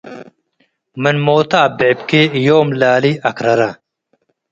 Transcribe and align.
ምን 1.01 1.15
ሞታ 1.25 1.51
አብዕብኪ- 1.67 2.11
ዮም 2.45 2.69
ላሊ 2.79 3.05
አክረራ 3.29 3.61